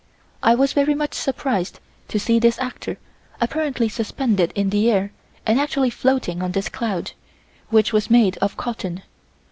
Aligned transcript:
I 0.41 0.55
was 0.55 0.73
very 0.73 0.95
much 0.95 1.13
surprised 1.13 1.79
to 2.07 2.17
see 2.19 2.39
this 2.39 2.57
actor 2.57 2.97
apparently 3.39 3.87
suspended 3.87 4.51
in 4.55 4.71
the 4.71 4.89
air 4.89 5.11
and 5.45 5.59
actually 5.59 5.91
floating 5.91 6.41
on 6.41 6.53
this 6.53 6.69
cloud, 6.69 7.11
which 7.69 7.93
was 7.93 8.09
made 8.09 8.35
of 8.39 8.57
cotton. 8.57 9.03